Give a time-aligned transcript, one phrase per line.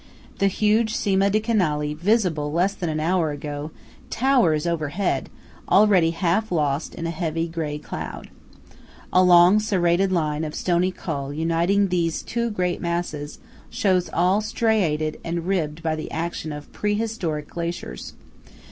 [0.39, 3.69] The huge Cima di Canali, visible less than an hour ago,
[4.09, 5.29] towers overhead,
[5.69, 8.29] already half lost in a heavy grey cloud.
[9.13, 13.37] A long serrated line of stony Col uniting these two great masses,
[13.69, 18.13] shows all striated and ribbed by the action of pre historic glaciers.